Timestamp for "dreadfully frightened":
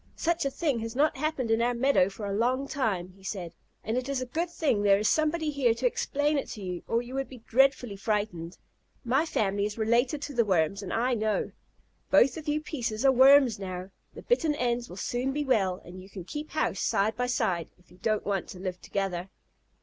7.47-8.57